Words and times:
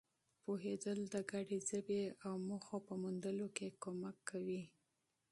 پوهېدل 0.43 0.99
د 1.13 1.15
ګډې 1.31 1.59
ژبې 1.69 2.03
او 2.27 2.35
هدفونو 2.45 2.75
په 2.87 2.93
موندلو 3.01 3.47
کې 3.57 3.67
مرسته 4.01 4.21
کوي. 4.29 4.61